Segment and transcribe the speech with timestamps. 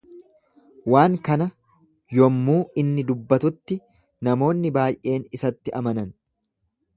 [0.93, 1.45] Waan kana
[2.19, 3.77] yommuu inni dubbatutti
[4.29, 6.11] namoonni baay'een isatti amanan.